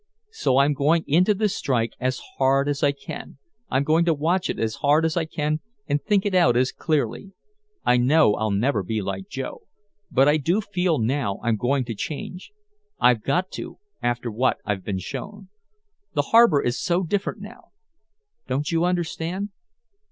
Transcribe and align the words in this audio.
So 0.31 0.57
I'm 0.57 0.73
going 0.73 1.03
into 1.05 1.35
this 1.35 1.55
strike 1.55 1.93
as 1.99 2.19
hard 2.39 2.67
as 2.67 2.81
I 2.81 2.91
can 2.91 3.37
I'm 3.69 3.83
going 3.83 4.03
to 4.05 4.15
watch 4.15 4.49
it 4.49 4.57
as 4.57 4.77
hard 4.77 5.05
as 5.05 5.15
I 5.15 5.25
can 5.25 5.59
and 5.87 6.01
think 6.01 6.25
it 6.25 6.33
out 6.33 6.57
as 6.57 6.71
clearly. 6.71 7.33
I 7.85 7.97
know 7.97 8.33
I'll 8.33 8.49
never 8.49 8.81
be 8.81 8.99
like 9.03 9.29
Joe 9.29 9.61
but 10.09 10.27
I 10.27 10.37
do 10.37 10.59
feel 10.59 10.97
now 10.97 11.39
I'm 11.43 11.55
going 11.55 11.85
to 11.85 11.93
change. 11.93 12.49
I've 12.99 13.21
got 13.21 13.51
to 13.51 13.77
after 14.01 14.31
what 14.31 14.57
I've 14.65 14.83
been 14.83 14.97
shown. 14.97 15.49
The 16.13 16.23
harbor 16.33 16.63
is 16.63 16.81
so 16.81 17.03
different 17.03 17.39
now. 17.39 17.65
Don't 18.47 18.71
you 18.71 18.85
understand?" 18.85 19.49